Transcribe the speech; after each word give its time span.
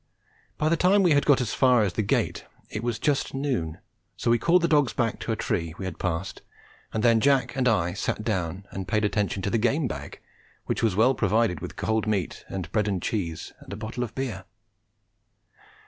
By 0.57 0.67
the 0.67 0.75
time 0.75 1.03
we 1.03 1.11
had 1.11 1.27
got 1.27 1.41
as 1.41 1.53
far 1.53 1.83
as 1.83 1.93
the 1.93 2.01
gate 2.01 2.45
it 2.71 2.81
was 2.83 2.97
just 2.97 3.35
noon, 3.35 3.77
so 4.17 4.31
we 4.31 4.39
called 4.39 4.63
the 4.63 4.67
dogs 4.67 4.93
back 4.93 5.19
to 5.19 5.31
a 5.31 5.35
tree 5.35 5.75
we 5.77 5.85
had 5.85 5.99
passed, 5.99 6.41
and 6.91 7.03
then 7.03 7.19
Jack 7.19 7.55
and 7.55 7.67
I 7.67 7.93
sat 7.93 8.23
down 8.23 8.65
and 8.71 8.87
paid 8.87 9.05
attention 9.05 9.43
to 9.43 9.51
the 9.51 9.59
game 9.59 9.87
bag, 9.87 10.19
which 10.65 10.81
was 10.81 10.95
well 10.95 11.13
provided 11.13 11.59
with 11.59 11.75
cold 11.75 12.07
meat 12.07 12.43
and 12.49 12.71
bread 12.71 12.87
and 12.87 12.99
cheese 12.99 13.53
and 13.59 13.71
a 13.71 13.75
bottle 13.77 14.03
of 14.03 14.15
beer. 14.15 14.45